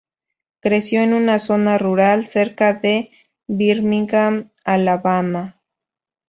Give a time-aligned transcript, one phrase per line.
[0.61, 3.11] Creció en una zona rural cerca de
[3.45, 5.61] Birmingham, Alabama.